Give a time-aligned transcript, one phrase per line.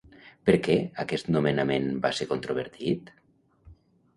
[0.49, 3.13] Per què aquest nomenament va ser controvertit?